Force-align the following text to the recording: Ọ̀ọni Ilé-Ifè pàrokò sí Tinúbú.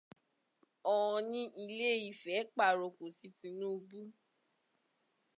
Ọ̀ọni 0.95 1.41
Ilé-Ifè 1.63 2.35
pàrokò 2.55 3.05
sí 3.17 3.27
Tinúbú. 3.37 4.01